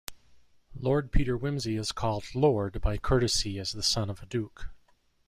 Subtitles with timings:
[0.73, 4.67] Lord Peter Wimsey is called "Lord" by courtesy as the son of a Duke.